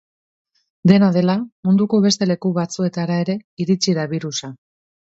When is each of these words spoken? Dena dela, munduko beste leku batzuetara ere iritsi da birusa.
Dena 0.91 1.09
dela, 1.17 1.35
munduko 1.69 2.01
beste 2.07 2.29
leku 2.31 2.53
batzuetara 2.57 3.21
ere 3.27 3.39
iritsi 3.67 3.99
da 4.03 4.11
birusa. 4.17 4.55